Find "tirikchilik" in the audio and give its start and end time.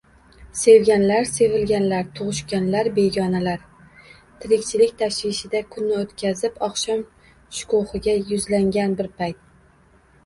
4.45-4.97